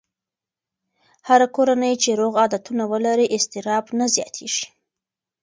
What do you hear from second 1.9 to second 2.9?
چې روغ عادتونه